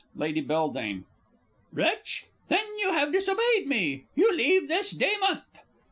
Lady 0.15 0.41
B. 0.41 1.01
Wretch! 1.71 2.25
then 2.49 2.65
you 2.79 2.91
have 2.91 3.11
disobeyed 3.11 3.67
me? 3.67 4.05
You 4.15 4.33
leave 4.35 4.67
this 4.67 4.89
day 4.89 5.15
month! 5.19 5.43